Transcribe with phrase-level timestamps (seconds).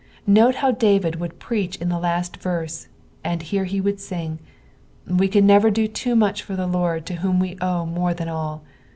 [0.25, 2.87] Note how David would preach in the laat verse,
[3.23, 4.39] and now here he would sing.
[5.07, 8.27] We can never do too much for the Lord to whom we owe more than
[8.27, 8.63] all.